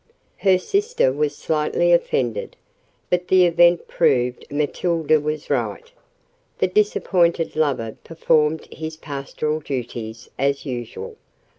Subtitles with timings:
[0.37, 2.55] Her sister was slightly offended;
[3.11, 5.91] but the event proved Matilda was right:
[6.57, 11.17] the disappointed lover performed his pastoral duties as usual.